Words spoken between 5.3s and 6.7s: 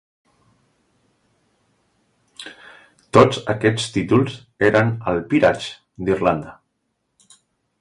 Peerage d'Irlanda.